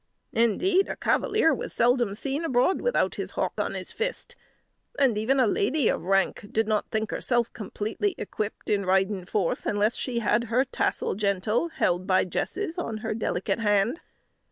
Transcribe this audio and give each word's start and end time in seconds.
Indeed, 0.33 0.87
a 0.89 0.95
cavalier 0.95 1.53
was 1.53 1.73
seldom 1.73 2.15
seen 2.15 2.43
abroad 2.43 2.81
without 2.81 3.13
his 3.21 3.29
hawk 3.37 3.53
on 3.59 3.75
his 3.75 3.91
fist; 3.91 4.35
and 4.97 5.15
even 5.15 5.39
a 5.39 5.45
lady 5.45 5.89
of 5.89 6.01
rank 6.05 6.47
did 6.51 6.67
not 6.67 6.89
think 6.89 7.11
herself 7.11 7.53
completely 7.53 8.15
equipped, 8.17 8.67
in 8.67 8.81
riding 8.81 9.25
forth, 9.27 9.67
unless 9.67 9.95
she 9.95 10.17
had 10.17 10.45
her 10.45 10.65
tassel 10.65 11.13
gentel 11.13 11.67
held 11.69 12.07
by 12.07 12.23
jesses 12.23 12.79
on 12.79 12.97
her 13.05 13.13
delicate 13.13 13.59
hand. 13.59 14.01